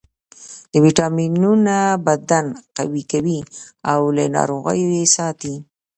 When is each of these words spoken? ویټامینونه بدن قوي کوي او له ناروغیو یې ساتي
ویټامینونه 0.83 1.75
بدن 2.05 2.45
قوي 2.77 3.03
کوي 3.11 3.39
او 3.91 3.99
له 4.15 4.23
ناروغیو 4.35 4.89
یې 4.99 5.05
ساتي 5.15 5.55